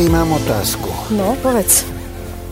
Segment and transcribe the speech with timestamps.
[0.00, 0.88] Terry, mám otázku.
[1.12, 1.84] No, povedz.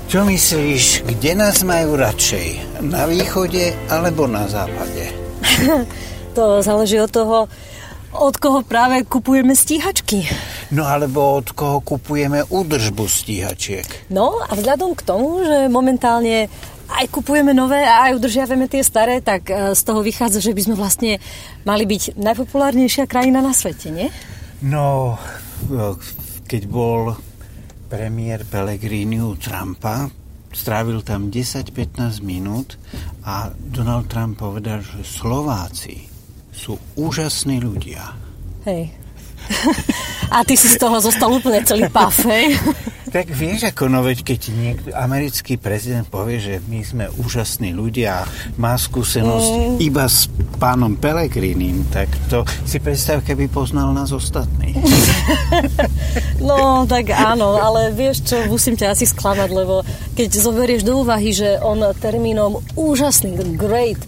[0.04, 2.77] Čo myslíš, kde nás majú radšej?
[2.84, 5.16] Na východe alebo na západe?
[6.37, 7.48] to záleží od toho,
[8.12, 10.29] od koho práve kupujeme stíhačky.
[10.77, 14.12] No alebo od koho kupujeme údržbu stíhačiek.
[14.12, 16.52] No a vzhľadom k tomu, že momentálne
[17.01, 20.69] aj kupujeme nové a aj udržiavame tie staré, tak e, z toho vychádza, že by
[20.69, 21.16] sme vlastne
[21.65, 24.12] mali byť najpopulárnejšia krajina na svete, nie?
[24.60, 25.16] No,
[26.45, 27.16] keď bol
[27.88, 30.12] premiér Pellegrini u Trumpa,
[30.52, 32.77] strávil tam 10-15 minút
[33.24, 36.09] a Donald Trump povedal, že Slováci
[36.52, 38.12] sú úžasní ľudia.
[38.69, 38.92] Hej.
[40.34, 42.52] A ty si z toho zostal úplne celý paf, hej?
[43.09, 48.25] Tak vieš, ako no veď, keď niekto, americký prezident povie, že my sme úžasní ľudia
[48.25, 48.29] a
[48.61, 49.77] má skúsenosť mm.
[49.81, 50.29] iba s
[50.61, 54.77] pánom Pelegrinim, tak to si predstav, keby poznal nás ostatní.
[56.48, 59.81] no, tak áno, ale vieš čo, musím ťa asi sklamať, lebo
[60.19, 64.00] keď zoberieš do úvahy, že on termínom úžasný, great,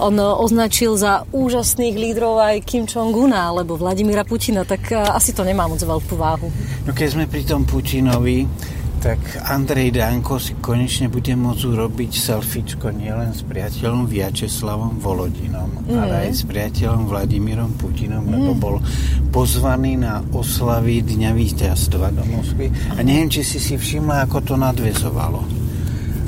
[0.00, 5.66] on označil za úžasných lídrov aj Kim Jong-una alebo Vladimíra Putina, tak asi to nemá
[5.68, 6.48] moc veľkú váhu.
[6.88, 8.48] No keď sme pri tom Putinovi,
[8.98, 15.94] tak Andrej Danko si konečne bude môcť urobiť selfiečko nielen s priateľom Viačeslavom Volodinom, mm.
[15.94, 18.30] ale aj s priateľom Vladimírom Putinom, mm.
[18.34, 18.76] lebo bol
[19.30, 22.68] pozvaný na oslavy Dňa víťazstva do Moskvy.
[22.98, 25.46] A neviem, či si si všimla, ako to nadvezovalo.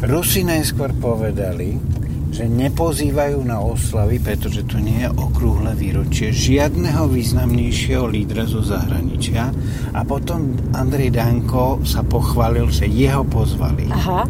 [0.07, 2.00] Rusi najskôr povedali,
[2.31, 9.51] že nepozývajú na oslavy, pretože to nie je okrúhle výročie žiadneho významnejšieho lídra zo zahraničia.
[9.91, 13.91] A potom Andrej Danko sa pochválil, že jeho pozvali.
[13.91, 14.25] Aha.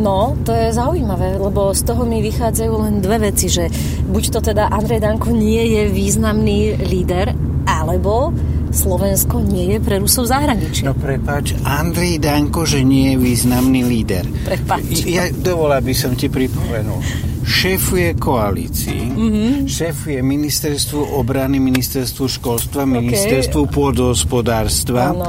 [0.00, 3.68] No, to je zaujímavé, lebo z toho mi vychádzajú len dve veci, že
[4.08, 7.36] buď to teda Andrej Danko nie je významný líder,
[7.68, 8.32] alebo
[8.70, 10.86] Slovensko nie je pre Rusov zahraničie.
[10.86, 14.24] No prepáč, Andrej Danko, že nie je významný líder.
[14.46, 15.04] Prepač.
[15.10, 19.50] Ja dovolá by som ti pripomenul šéfuje koalícii, mm-hmm.
[19.68, 22.92] šéfuje ministerstvu obrany, ministerstvu školstva, okay.
[23.00, 25.28] ministerstvu pôdohospodárstva, ano.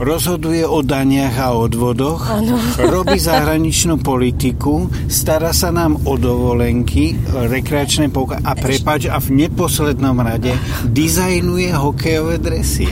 [0.00, 2.56] rozhoduje o daniach a odvodoch, ano.
[2.88, 7.16] robí zahraničnú politiku, stará sa nám o dovolenky,
[7.48, 10.56] rekreačné pouka a prepač a v neposlednom rade
[10.88, 12.88] dizajnuje hokejové dresy.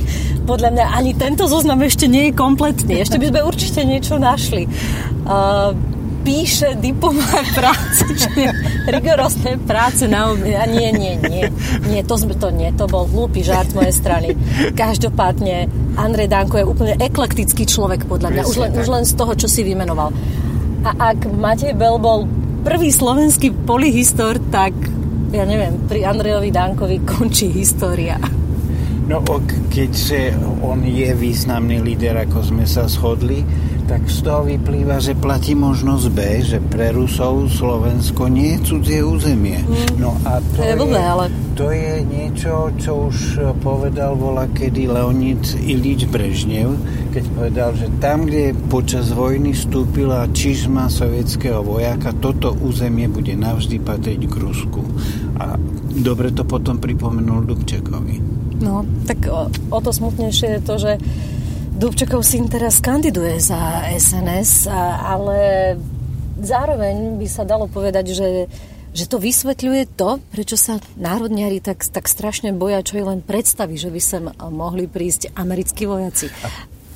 [0.48, 3.04] Podľa mňa ani tento zoznam ešte nie je kompletný.
[3.04, 4.64] Ešte by sme určite niečo našli.
[5.28, 5.76] Uh,
[6.28, 8.52] píše diplomové práce, čiže
[8.84, 11.48] rigorózne práce na a nie, nie, nie,
[11.88, 14.28] nie, to, to nie, to bol hlúpy žart z mojej strany.
[14.76, 19.32] Každopádne Andrej Danko je úplne eklektický človek podľa mňa, už len, už len z toho,
[19.32, 20.12] čo si vymenoval.
[20.84, 22.28] A ak Matej Bel bol
[22.60, 24.76] prvý slovenský polyhistor, tak
[25.32, 28.20] ja neviem, pri Andrejovi Dankovi končí história.
[29.08, 29.24] No
[29.72, 33.40] keďže on je významný líder, ako sme sa shodli,
[33.88, 39.00] tak z toho vyplýva, že platí možnosť B, že pre Rusov Slovensko nie je cudzie
[39.00, 39.64] územie.
[39.64, 39.96] Mm.
[39.96, 41.26] No a to, je, je, ale...
[41.56, 46.76] to je niečo, čo už povedal vola kedy Leonid Ilič Brežnev,
[47.16, 53.80] keď povedal, že tam, kde počas vojny vstúpila čižma sovietského vojaka, toto územie bude navždy
[53.80, 54.84] patriť k Rusku.
[55.38, 55.54] A
[56.02, 58.16] dobre to potom pripomenul Dubčekovi.
[58.58, 60.92] No, tak o, o to smutnejšie je to, že
[61.78, 64.66] Dubčekov syn teraz kandiduje za SNS,
[65.06, 65.38] ale
[66.42, 68.50] zároveň by sa dalo povedať, že,
[68.90, 73.78] že to vysvetľuje to, prečo sa národniari tak, tak strašne boja, čo je len predstaví,
[73.78, 76.26] že by sem mohli prísť americkí vojaci.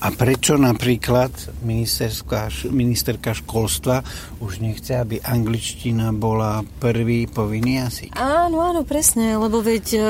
[0.03, 1.31] A prečo napríklad
[1.63, 4.03] ministerka školstva
[4.43, 8.19] už nechce, aby angličtina bola prvý povinný jazyk?
[8.19, 9.87] Áno, áno, presne, lebo veď...
[9.95, 10.03] E,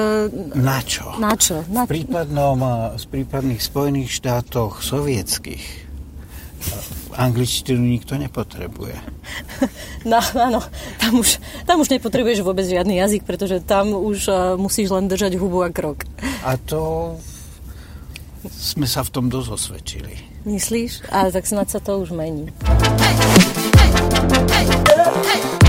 [0.57, 1.13] na čo?
[1.21, 1.61] Na čo?
[1.69, 1.85] Na...
[1.85, 2.57] V, prípadnom,
[2.97, 5.93] z prípadných Spojených štátoch sovietských
[7.13, 8.97] angličtinu nikto nepotrebuje.
[10.03, 10.59] No, áno,
[10.99, 15.39] tam už, tam už nepotrebuješ vôbec žiadny jazyk, pretože tam už uh, musíš len držať
[15.39, 16.03] hubu a krok.
[16.43, 17.15] A to
[18.51, 20.15] sme sa v tom dosť osvedčili.
[20.43, 21.07] Myslíš?
[21.15, 22.51] Ale tak snad sa to už mení.
[22.67, 23.15] Hey,
[24.51, 25.62] hey, hey,